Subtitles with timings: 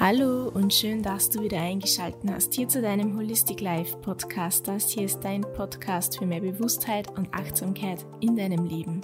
[0.00, 4.68] Hallo und schön, dass du wieder eingeschaltet hast hier zu deinem Holistic Life Podcast.
[4.68, 9.00] Das hier ist dein Podcast für mehr Bewusstheit und Achtsamkeit in deinem Leben.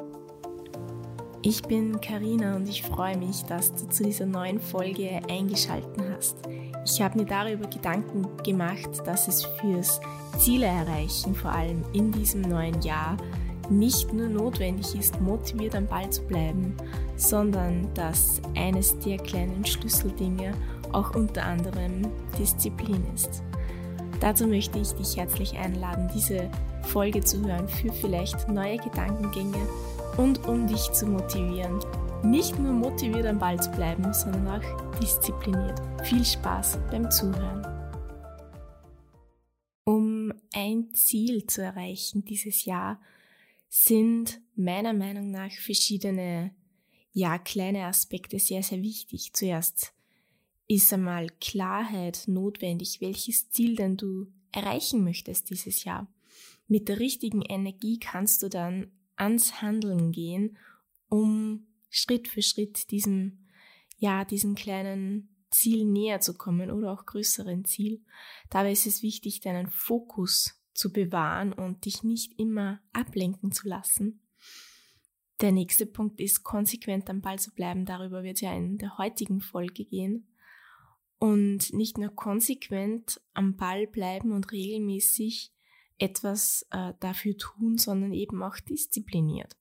[1.43, 6.37] Ich bin Karina und ich freue mich, dass du zu dieser neuen Folge eingeschaltet hast.
[6.87, 10.01] Ich habe mir darüber Gedanken gemacht, dass es fürs
[10.39, 13.17] Ziele erreichen, vor allem in diesem neuen Jahr,
[13.69, 16.77] nicht nur notwendig ist, motiviert am Ball zu bleiben,
[17.17, 20.55] sondern dass eines der kleinen Schlüsseldinge
[20.95, 22.03] auch unter anderem
[22.39, 23.43] Disziplin ist.
[24.21, 26.51] Dazu möchte ich dich herzlich einladen, diese
[26.83, 29.69] Folge zu hören für vielleicht neue Gedankengänge
[30.17, 31.81] und um dich zu motivieren.
[32.23, 35.81] Nicht nur motiviert am Ball zu bleiben, sondern auch diszipliniert.
[36.05, 37.67] Viel Spaß beim Zuhören.
[39.85, 43.01] Um ein Ziel zu erreichen dieses Jahr,
[43.69, 46.55] sind meiner Meinung nach verschiedene,
[47.13, 49.33] ja, kleine Aspekte sehr, sehr wichtig.
[49.35, 49.93] Zuerst
[50.67, 56.09] ist einmal Klarheit notwendig, welches Ziel denn du erreichen möchtest dieses Jahr.
[56.67, 60.57] Mit der richtigen Energie kannst du dann ans Handeln gehen,
[61.09, 63.47] um Schritt für Schritt diesem,
[63.99, 68.03] ja, diesen kleinen Ziel näher zu kommen oder auch größeren Ziel.
[68.51, 74.21] Dabei ist es wichtig, deinen Fokus zu bewahren und dich nicht immer ablenken zu lassen.
[75.41, 77.85] Der nächste Punkt ist, konsequent am Ball zu bleiben.
[77.85, 80.27] Darüber wird ja in der heutigen Folge gehen
[81.19, 85.53] und nicht nur konsequent am Ball bleiben und regelmäßig
[85.99, 89.57] etwas äh, dafür tun, sondern eben auch diszipliniert.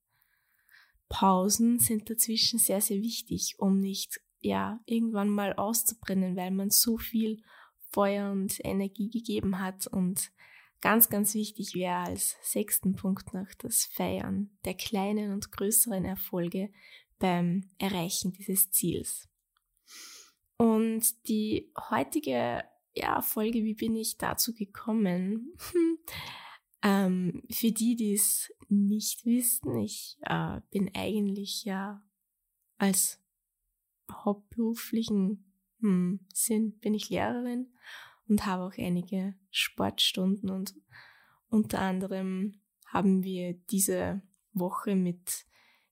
[1.08, 6.98] Pausen sind dazwischen sehr, sehr wichtig, um nicht ja irgendwann mal auszubrennen, weil man so
[6.98, 7.42] viel
[7.90, 10.32] Feuer und Energie gegeben hat und
[10.80, 16.70] ganz, ganz wichtig wäre als sechsten Punkt noch das Feiern der kleinen und größeren Erfolge
[17.18, 19.28] beim Erreichen dieses Ziels.
[20.56, 25.52] Und die heutige ja, Folge, wie bin ich dazu gekommen?
[26.82, 32.02] ähm, für die, die es nicht wissen, ich äh, bin eigentlich ja
[32.78, 33.20] als
[34.10, 37.72] hauptberuflichen hm, Sinn bin ich Lehrerin
[38.28, 40.74] und habe auch einige Sportstunden und
[41.48, 45.46] unter anderem haben wir diese Woche mit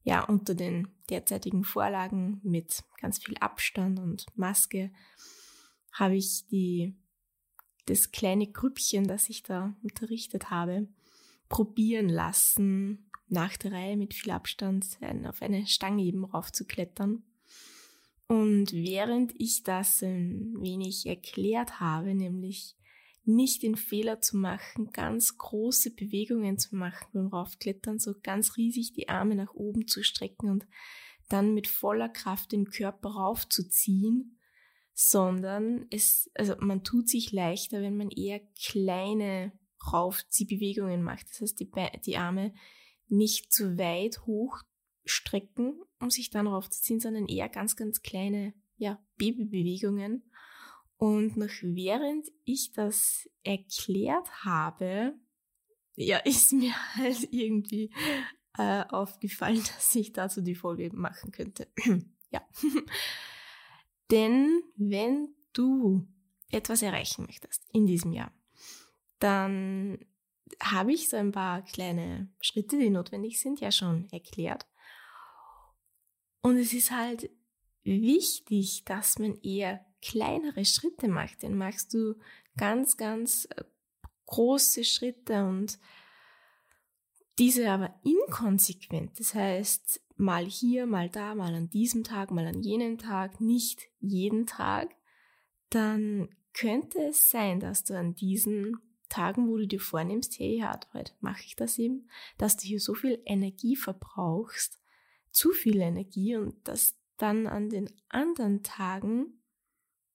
[0.04, 4.90] ja, unter den derzeitigen Vorlagen mit ganz viel Abstand und Maske
[5.92, 6.96] habe ich die,
[7.86, 10.88] das kleine Grüppchen, das ich da unterrichtet habe,
[11.48, 17.22] probieren lassen, nach der Reihe mit viel Abstand auf eine Stange eben raufzuklettern.
[18.26, 22.76] Und während ich das ein wenig erklärt habe, nämlich
[23.24, 28.92] nicht den Fehler zu machen, ganz große Bewegungen zu machen beim Raufklettern, so ganz riesig
[28.92, 30.66] die Arme nach oben zu strecken und
[31.28, 34.38] dann mit voller Kraft den Körper raufzuziehen,
[34.92, 39.52] sondern es, also man tut sich leichter, wenn man eher kleine
[39.92, 41.28] Raufziehbewegungen macht.
[41.30, 41.70] Das heißt, die,
[42.04, 42.52] die Arme
[43.08, 44.62] nicht zu weit hoch
[45.04, 50.30] strecken, um sich dann raufzuziehen, sondern eher ganz, ganz kleine, ja, Babybewegungen
[51.02, 55.18] und noch während ich das erklärt habe,
[55.96, 57.92] ja, ist mir halt irgendwie
[58.56, 61.66] äh, aufgefallen, dass ich dazu die Folge machen könnte.
[62.30, 62.46] ja.
[64.12, 66.06] Denn wenn du
[66.52, 68.32] etwas erreichen möchtest in diesem Jahr,
[69.18, 69.98] dann
[70.60, 74.68] habe ich so ein paar kleine Schritte, die notwendig sind, ja schon erklärt.
[76.42, 77.28] Und es ist halt
[77.82, 82.16] wichtig, dass man eher kleinere Schritte macht, dann machst du
[82.56, 83.64] ganz, ganz äh,
[84.26, 85.78] große Schritte und
[87.38, 92.62] diese aber inkonsequent, das heißt mal hier, mal da, mal an diesem Tag, mal an
[92.62, 94.94] jenem Tag, nicht jeden Tag,
[95.70, 98.76] dann könnte es sein, dass du an diesen
[99.08, 102.08] Tagen, wo du dir vornimmst, hey, ja, heute mache ich das eben,
[102.38, 104.78] dass du hier so viel Energie verbrauchst,
[105.30, 109.41] zu viel Energie und dass dann an den anderen Tagen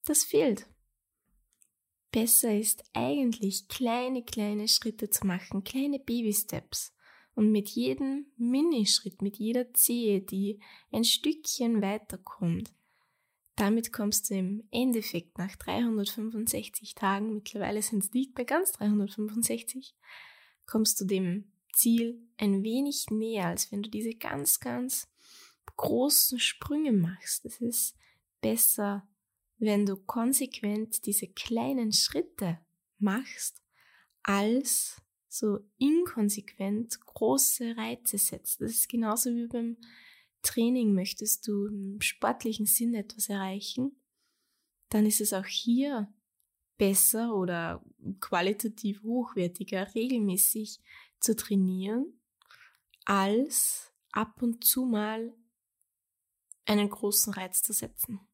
[0.09, 0.67] das fehlt.
[2.11, 6.93] Besser ist eigentlich kleine, kleine Schritte zu machen, kleine Baby-Steps.
[7.35, 10.59] Und mit jedem Minischritt, mit jeder Zehe, die
[10.91, 12.71] ein Stückchen weiterkommt,
[13.55, 19.95] damit kommst du im Endeffekt nach 365 Tagen, mittlerweile sind es nicht mehr ganz 365,
[20.65, 25.07] kommst du dem Ziel ein wenig näher, als wenn du diese ganz, ganz
[25.75, 27.45] großen Sprünge machst.
[27.45, 27.95] Es ist
[28.41, 29.07] besser
[29.57, 32.59] wenn du konsequent diese kleinen Schritte
[32.99, 33.61] machst,
[34.23, 38.61] als so inkonsequent große Reize setzt.
[38.61, 39.77] Das ist genauso wie beim
[40.41, 43.99] Training möchtest du im sportlichen Sinn etwas erreichen,
[44.89, 46.13] dann ist es auch hier
[46.77, 47.83] besser oder
[48.19, 50.79] qualitativ hochwertiger, regelmäßig
[51.19, 52.21] zu trainieren,
[53.05, 55.35] als ab und zu mal
[56.65, 58.26] einen großen Reiz zu setzen.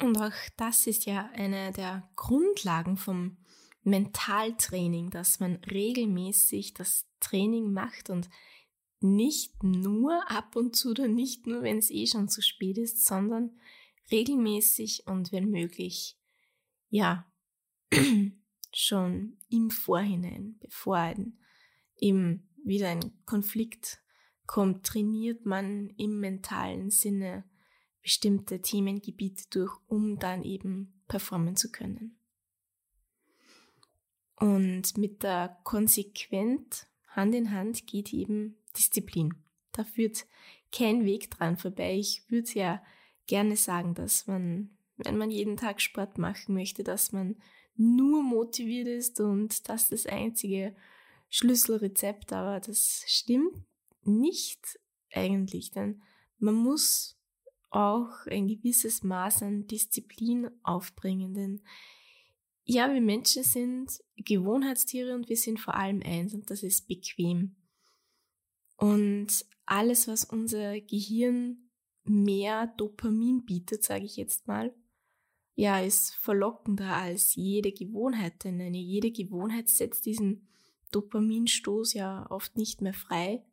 [0.00, 3.38] Und auch das ist ja eine der Grundlagen vom
[3.82, 8.28] Mentaltraining, dass man regelmäßig das Training macht und
[9.00, 13.04] nicht nur ab und zu oder nicht nur, wenn es eh schon zu spät ist,
[13.04, 13.58] sondern
[14.10, 16.18] regelmäßig und wenn möglich,
[16.88, 17.30] ja,
[18.74, 21.14] schon im Vorhinein, bevor
[21.98, 24.02] eben wieder ein Konflikt
[24.46, 27.44] kommt, trainiert man im mentalen Sinne
[28.04, 32.16] bestimmte Themengebiete durch, um dann eben performen zu können.
[34.36, 39.34] Und mit der konsequent Hand in Hand geht eben Disziplin.
[39.72, 40.26] Da führt
[40.70, 41.96] kein Weg dran vorbei.
[41.96, 42.82] Ich würde ja
[43.26, 47.36] gerne sagen, dass man, wenn man jeden Tag Sport machen möchte, dass man
[47.74, 50.76] nur motiviert ist und das das einzige
[51.30, 53.64] Schlüsselrezept, aber das stimmt
[54.02, 54.78] nicht
[55.10, 56.02] eigentlich, denn
[56.38, 57.16] man muss
[57.74, 61.62] auch ein gewisses Maß an Disziplin aufbringen, denn
[62.66, 67.56] ja, wir Menschen sind Gewohnheitstiere und wir sind vor allem eins und das ist bequem.
[68.76, 71.70] Und alles, was unser Gehirn
[72.04, 74.74] mehr Dopamin bietet, sage ich jetzt mal,
[75.56, 80.48] ja, ist verlockender als jede Gewohnheit, denn eine jede Gewohnheit setzt diesen
[80.90, 83.44] Dopaminstoß ja oft nicht mehr frei.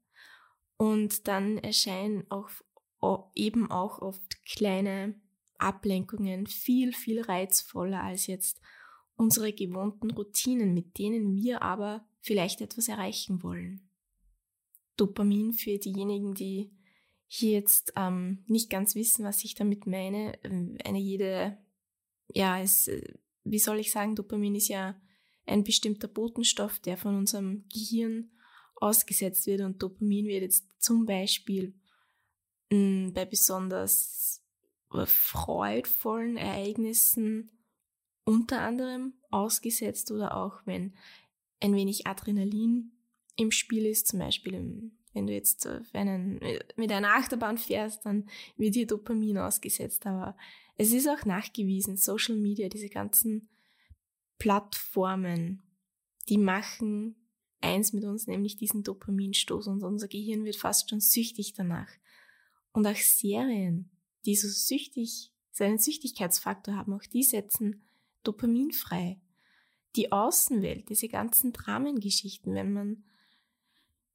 [0.78, 2.50] Und dann erscheinen auch
[3.36, 5.16] eben auch oft kleine
[5.58, 8.60] Ablenkungen viel, viel reizvoller als jetzt
[9.16, 13.88] unsere gewohnten Routinen, mit denen wir aber vielleicht etwas erreichen wollen.
[14.98, 16.72] Dopamin für diejenigen, die
[17.28, 20.38] hier jetzt ähm, nicht ganz wissen, was ich damit meine.
[20.44, 21.58] Ähm, eine jede,
[22.28, 23.02] ja, es, äh,
[23.44, 25.00] wie soll ich sagen, Dopamin ist ja
[25.46, 28.32] ein bestimmter Botenstoff, der von unserem Gehirn
[28.76, 31.74] ausgesetzt wird und Dopamin wird jetzt zum Beispiel
[32.72, 34.42] bei besonders
[34.94, 37.52] äh, freudvollen Ereignissen
[38.24, 40.94] unter anderem ausgesetzt oder auch wenn
[41.60, 42.92] ein wenig Adrenalin
[43.36, 46.40] im Spiel ist, zum Beispiel wenn du jetzt einen,
[46.78, 50.06] mit einer Achterbahn fährst, dann wird dir Dopamin ausgesetzt.
[50.06, 50.38] Aber
[50.78, 53.50] es ist auch nachgewiesen, Social Media, diese ganzen
[54.40, 55.62] Plattformen,
[56.30, 57.16] die machen
[57.60, 61.90] eins mit uns, nämlich diesen Dopaminstoß und unser Gehirn wird fast schon süchtig danach.
[62.74, 63.90] Und auch Serien,
[64.26, 67.84] die so süchtig, seinen Süchtigkeitsfaktor haben, auch die setzen
[68.24, 69.20] Dopamin frei.
[69.96, 73.04] Die Außenwelt, diese ganzen Dramengeschichten, wenn man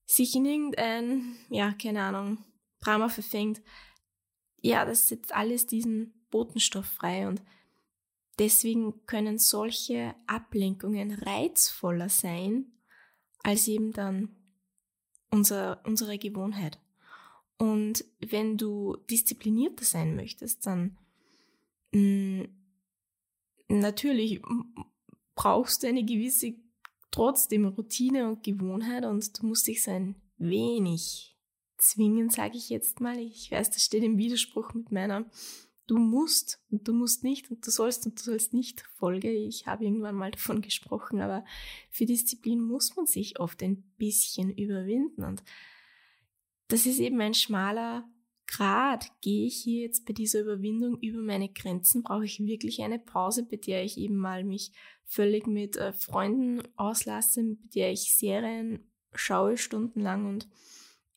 [0.07, 2.45] sich in irgendein, ja, keine Ahnung,
[2.81, 3.61] Drama verfängt,
[4.63, 7.43] ja, das setzt alles diesen Botenstoff frei und
[8.39, 12.73] deswegen können solche Ablenkungen reizvoller sein
[13.43, 14.35] als eben dann
[15.31, 16.81] unser, unsere Gewohnheit.
[17.59, 20.97] Und wenn du disziplinierter sein möchtest, dann
[21.93, 22.49] mh, mm,
[23.69, 24.41] natürlich
[25.35, 26.55] brauchst du eine gewisse
[27.11, 31.37] trotzdem Routine und Gewohnheit und du musst dich so ein wenig
[31.79, 33.19] zwingen, sage ich jetzt mal.
[33.19, 35.27] Ich weiß, das steht im Widerspruch mit meiner
[35.87, 39.31] Du musst und du musst nicht und du sollst und du sollst nicht Folge.
[39.31, 41.45] Ich habe irgendwann mal davon gesprochen, aber
[41.91, 45.45] für Disziplin muss man sich oft ein bisschen überwinden und
[46.69, 48.09] das ist eben ein schmaler
[48.47, 49.11] Grad.
[49.21, 52.03] Gehe ich hier jetzt bei dieser Überwindung über meine Grenzen?
[52.03, 54.73] Brauche ich wirklich eine Pause, bei der ich eben mal mich
[55.05, 60.49] völlig mit äh, Freunden auslasse, bei der ich Serien schaue stundenlang und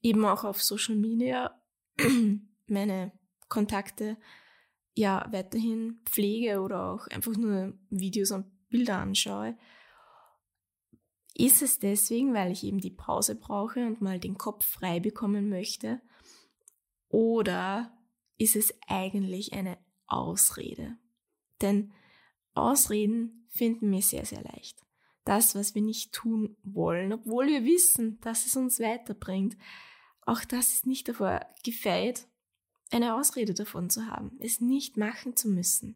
[0.02, 1.60] eben auch auf Social Media
[2.68, 3.12] meine
[3.50, 4.18] Kontakte
[4.96, 9.58] ja weiterhin pflege oder auch einfach nur Videos und Bilder anschaue.
[11.40, 15.48] Ist es deswegen, weil ich eben die Pause brauche und mal den Kopf frei bekommen
[15.48, 16.02] möchte?
[17.08, 17.98] Oder
[18.38, 20.98] ist es eigentlich eine Ausrede?
[21.62, 21.94] Denn
[22.56, 24.86] Ausreden finden wir sehr, sehr leicht.
[25.24, 29.56] Das, was wir nicht tun wollen, obwohl wir wissen, dass es uns weiterbringt,
[30.26, 32.28] auch das ist nicht davor gefeit,
[32.92, 35.96] eine Ausrede davon zu haben, es nicht machen zu müssen.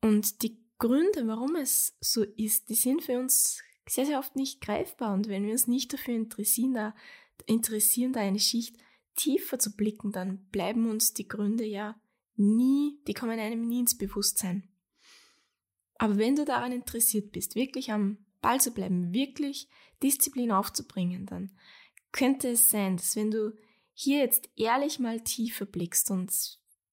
[0.00, 4.60] Und die Gründe, warum es so ist, die sind für uns sehr, sehr oft nicht
[4.60, 5.12] greifbar.
[5.12, 6.94] Und wenn wir uns nicht dafür interessieren, da,
[7.46, 8.76] interessieren, da eine Schicht
[9.16, 12.00] tiefer zu blicken, dann bleiben uns die Gründe ja
[12.36, 14.68] nie, die kommen einem nie ins Bewusstsein.
[15.96, 19.68] Aber wenn du daran interessiert bist, wirklich am Ball zu bleiben, wirklich
[20.02, 21.54] Disziplin aufzubringen, dann
[22.12, 23.54] könnte es sein, dass wenn du
[23.92, 26.32] hier jetzt ehrlich mal tiefer blickst und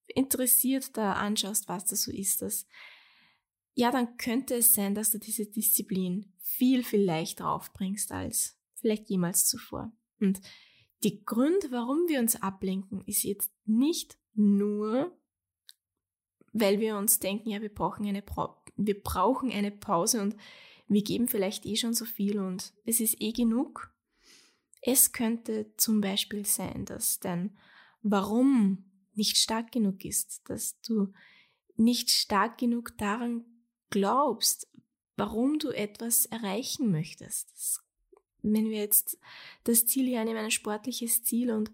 [0.07, 2.67] interessiert da anschaust, was das so ist, das,
[3.77, 9.07] ja, dann könnte es sein, dass du diese Disziplin viel, viel leichter aufbringst als vielleicht
[9.07, 9.91] jemals zuvor.
[10.19, 10.41] Und
[11.03, 15.15] die Grund, warum wir uns ablenken, ist jetzt nicht nur,
[16.53, 18.23] weil wir uns denken, ja, wir brauchen eine,
[18.77, 20.35] wir brauchen eine Pause und
[20.87, 23.93] wir geben vielleicht eh schon so viel und es ist eh genug.
[24.81, 27.55] Es könnte zum Beispiel sein, dass dein
[28.01, 31.13] Warum nicht stark genug ist, dass du
[31.75, 33.45] nicht stark genug daran
[33.89, 34.67] glaubst,
[35.15, 37.81] warum du etwas erreichen möchtest.
[38.41, 39.17] Wenn wir jetzt
[39.63, 41.71] das Ziel hier nehmen, ein sportliches Ziel und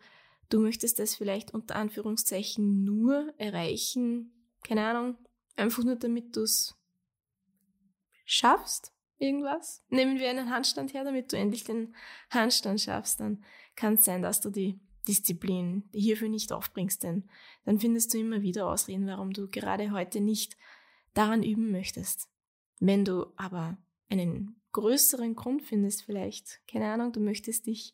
[0.49, 5.17] du möchtest das vielleicht unter Anführungszeichen nur erreichen, keine Ahnung,
[5.55, 6.75] einfach nur damit du es
[8.25, 9.83] schaffst, irgendwas.
[9.89, 11.95] Nehmen wir einen Handstand her, damit du endlich den
[12.29, 13.43] Handstand schaffst, dann
[13.75, 17.29] kann es sein, dass du die Disziplin hierfür nicht aufbringst, denn
[17.65, 20.55] dann findest du immer wieder Ausreden, warum du gerade heute nicht
[21.13, 22.29] daran üben möchtest.
[22.79, 23.77] Wenn du aber
[24.09, 27.93] einen größeren Grund findest, vielleicht, keine Ahnung, du möchtest dich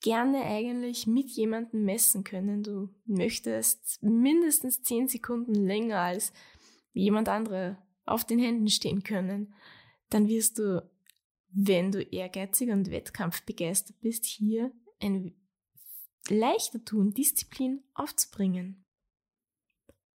[0.00, 6.32] gerne eigentlich mit jemandem messen können, du möchtest mindestens zehn Sekunden länger als
[6.92, 9.54] jemand andere auf den Händen stehen können,
[10.10, 10.88] dann wirst du,
[11.48, 15.34] wenn du ehrgeizig und wettkampfbegeistert bist, hier ein
[16.28, 18.84] leichter tun, Disziplin aufzubringen.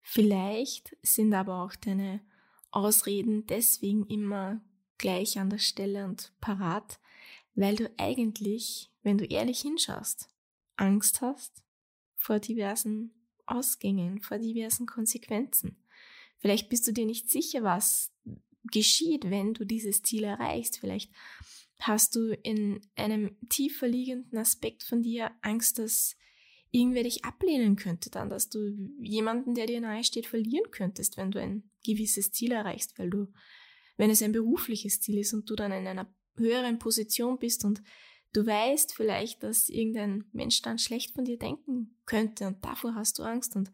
[0.03, 2.21] Vielleicht sind aber auch deine
[2.77, 4.61] Ausreden deswegen immer
[4.99, 7.01] gleich an der Stelle und parat,
[7.55, 10.29] weil du eigentlich, wenn du ehrlich hinschaust,
[10.77, 11.63] Angst hast
[12.17, 13.13] vor diversen
[13.47, 15.83] Ausgängen, vor diversen Konsequenzen.
[16.39, 18.13] Vielleicht bist du dir nicht sicher, was
[18.65, 20.79] geschieht, wenn du dieses Ziel erreichst.
[20.79, 21.11] Vielleicht
[21.81, 26.15] hast du in einem tiefer liegenden Aspekt von dir Angst, dass
[26.77, 28.59] irgendwer dich ablehnen könnte dann, dass du
[29.01, 33.29] jemanden, der dir nahe steht, verlieren könntest, wenn du ein gewisses Ziel erreichst, weil du,
[33.97, 37.83] wenn es ein berufliches Ziel ist und du dann in einer höheren Position bist und
[38.35, 43.19] du weißt vielleicht, dass irgendein Mensch dann schlecht von dir denken könnte und davor hast
[43.19, 43.73] du Angst und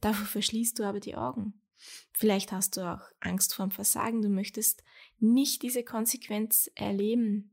[0.00, 1.60] davor verschließt du aber die Augen.
[2.12, 4.84] Vielleicht hast du auch Angst vor dem Versagen, du möchtest
[5.18, 7.50] nicht diese Konsequenz erleben,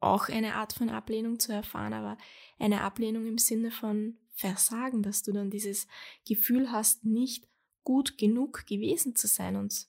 [0.00, 2.18] auch eine Art von Ablehnung zu erfahren, aber
[2.58, 5.88] eine Ablehnung im Sinne von Versagen, dass du dann dieses
[6.26, 7.48] Gefühl hast, nicht
[7.84, 9.88] gut genug gewesen zu sein und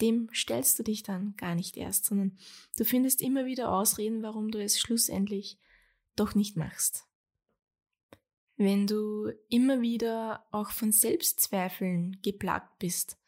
[0.00, 2.38] dem stellst du dich dann gar nicht erst, sondern
[2.76, 5.58] du findest immer wieder Ausreden, warum du es schlussendlich
[6.16, 7.06] doch nicht machst.
[8.56, 13.18] Wenn du immer wieder auch von Selbstzweifeln geplagt bist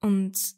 [0.00, 0.54] und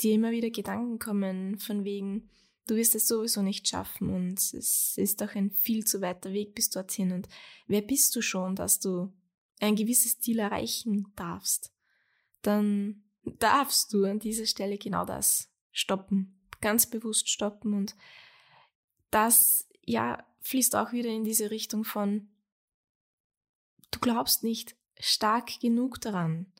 [0.00, 2.30] dir immer wieder Gedanken kommen von wegen,
[2.68, 6.54] du wirst es sowieso nicht schaffen und es ist doch ein viel zu weiter Weg
[6.54, 7.12] bis dorthin.
[7.12, 7.28] Und
[7.66, 9.12] wer bist du schon, dass du
[9.58, 11.72] ein gewisses Ziel erreichen darfst?
[12.42, 17.96] Dann darfst du an dieser Stelle genau das stoppen, ganz bewusst stoppen und
[19.10, 22.28] das, ja, fließt auch wieder in diese Richtung von,
[23.90, 26.52] du glaubst nicht stark genug daran.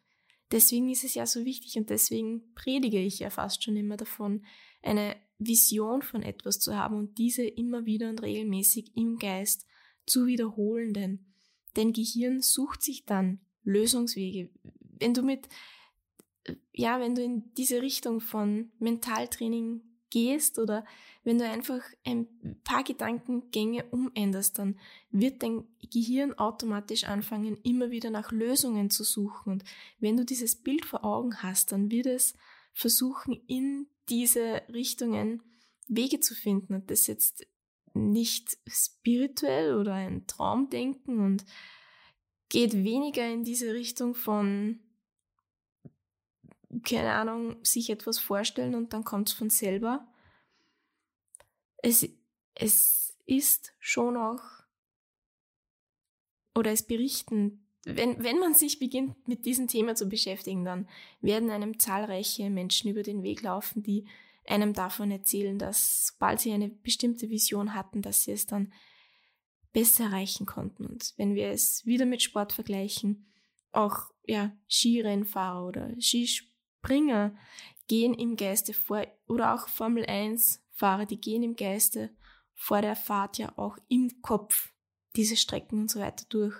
[0.51, 4.47] Deswegen ist es ja so wichtig und deswegen predige ich ja fast schon immer davon,
[4.83, 9.67] eine Vision von etwas zu haben und diese immer wieder und regelmäßig im Geist
[10.07, 11.27] zu wiederholen, denn
[11.75, 14.51] dein Gehirn sucht sich dann Lösungswege.
[14.99, 15.49] Wenn du mit,
[16.73, 20.85] ja, wenn du in diese Richtung von Mentaltraining gehst oder
[21.23, 22.27] wenn du einfach ein
[22.65, 24.79] paar Gedankengänge umänderst, dann
[25.11, 29.53] wird dein Gehirn automatisch anfangen, immer wieder nach Lösungen zu suchen.
[29.53, 29.65] Und
[30.01, 32.35] wenn du dieses Bild vor Augen hast, dann wird es
[32.73, 35.43] versuchen, in diese Richtungen
[35.89, 37.47] Wege zu finden und das jetzt
[37.95, 41.45] nicht spirituell oder ein Traumdenken und
[42.49, 44.81] geht weniger in diese Richtung von,
[46.85, 50.07] keine Ahnung, sich etwas vorstellen und dann kommt es von selber.
[51.79, 52.09] Es,
[52.55, 54.43] es ist schon auch,
[56.55, 60.89] oder es berichten, wenn, wenn man sich beginnt mit diesem Thema zu beschäftigen, dann
[61.21, 64.07] werden einem zahlreiche Menschen über den Weg laufen, die
[64.47, 68.73] einem davon erzählen, dass sobald sie eine bestimmte Vision hatten, dass sie es dann
[69.73, 70.87] besser erreichen konnten.
[70.87, 73.27] Und wenn wir es wieder mit Sport vergleichen,
[73.73, 77.37] auch ja, Skirennfahrer oder Skispringer
[77.87, 82.11] gehen im Geiste vor, oder auch Formel 1 Fahrer, die gehen im Geiste
[82.55, 84.73] vor der Fahrt ja auch im Kopf
[85.17, 86.55] diese Strecken und so weiter durch,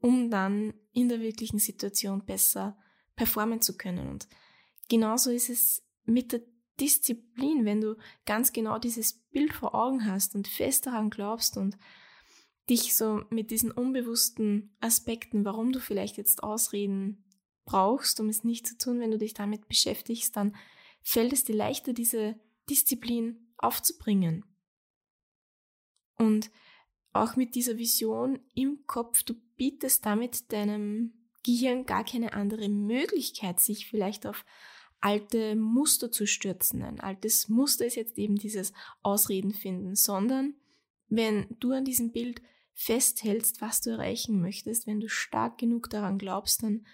[0.00, 2.76] um dann in der wirklichen Situation besser
[3.16, 4.08] performen zu können.
[4.08, 4.28] Und
[4.88, 6.40] genauso ist es mit der
[6.80, 11.76] Disziplin, wenn du ganz genau dieses Bild vor Augen hast und fest daran glaubst und
[12.70, 17.24] dich so mit diesen unbewussten Aspekten, warum du vielleicht jetzt Ausreden
[17.64, 20.56] brauchst, um es nicht zu tun, wenn du dich damit beschäftigst, dann
[21.02, 22.38] fällt es dir leichter, diese
[22.68, 24.44] Disziplin aufzubringen.
[26.16, 26.50] Und
[27.12, 31.12] auch mit dieser Vision im Kopf, du bietest damit deinem
[31.42, 34.46] Gehirn gar keine andere Möglichkeit, sich vielleicht auf
[35.02, 36.82] alte Muster zu stürzen.
[36.82, 40.54] Ein altes Muster ist jetzt eben dieses Ausreden finden, sondern
[41.10, 42.40] wenn du an diesem Bild
[42.72, 46.86] festhältst, was du erreichen möchtest, wenn du stark genug daran glaubst, dann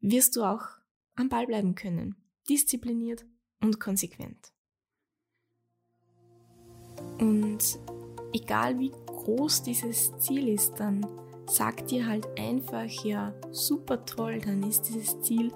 [0.00, 0.66] wirst du auch
[1.14, 2.16] am Ball bleiben können,
[2.50, 3.24] diszipliniert
[3.62, 4.52] und konsequent.
[7.18, 7.78] Und
[8.34, 14.62] egal wie groß dieses Ziel ist, dann sag dir halt einfach, ja, super toll, dann
[14.62, 15.52] ist dieses Ziel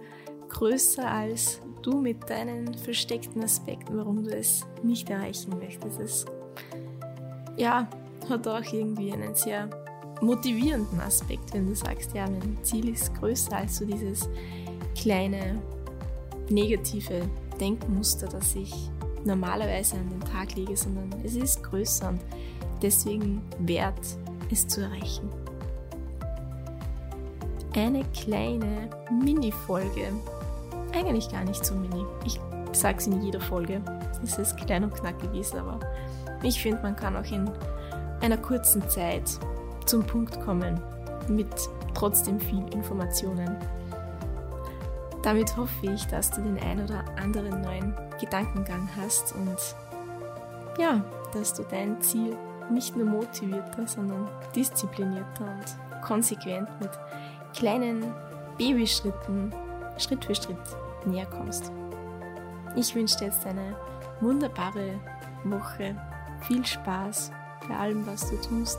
[0.49, 6.01] größer als du mit deinen versteckten Aspekten, warum du es nicht erreichen möchtest.
[6.01, 6.27] Es,
[7.57, 7.89] ja,
[8.29, 9.69] hat auch irgendwie einen sehr
[10.21, 14.29] motivierenden Aspekt, wenn du sagst, ja, mein Ziel ist größer als so dieses
[14.97, 15.61] kleine
[16.49, 17.29] negative
[17.61, 18.73] Denkmuster, das ich
[19.25, 22.21] normalerweise an den Tag lege, sondern es ist größer und
[22.83, 24.01] deswegen wert,
[24.51, 25.29] es zu erreichen.
[27.77, 30.11] Eine kleine Mini-Folge,
[30.95, 32.07] eigentlich gar nicht so mini.
[32.25, 32.41] Ich
[32.73, 33.83] sage es in jeder Folge.
[34.25, 35.79] Es ist klein und knackig aber
[36.43, 37.51] ich finde, man kann auch in
[38.23, 39.25] einer kurzen Zeit
[39.85, 40.81] zum Punkt kommen
[41.29, 41.49] mit
[41.93, 43.59] trotzdem viel Informationen.
[45.23, 49.59] Damit hoffe ich, dass du den ein oder anderen neuen Gedankengang hast und
[50.79, 51.05] ja,
[51.35, 52.39] dass du dein Ziel
[52.71, 56.91] nicht nur motivierter, sondern disziplinierter und konsequent mit
[57.57, 58.05] kleinen
[58.59, 59.53] Babyschritten
[59.99, 60.57] Schritt für Schritt
[61.07, 61.73] näher kommst.
[62.77, 63.75] Ich wünsche dir jetzt eine
[64.21, 65.01] wunderbare
[65.45, 65.97] Woche,
[66.43, 67.33] viel Spaß
[67.69, 68.79] bei allem, was du tust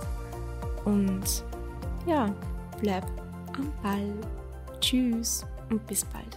[0.86, 1.44] und
[2.06, 2.34] ja,
[2.80, 3.06] bleib
[3.58, 4.14] am Ball.
[4.80, 6.37] Tschüss und bis bald.